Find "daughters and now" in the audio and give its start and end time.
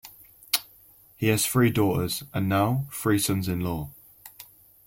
1.69-2.87